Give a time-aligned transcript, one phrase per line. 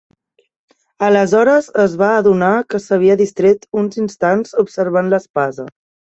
[1.07, 5.71] Aleshores es va adonar que s'havia distret uns instants observant l'espasa.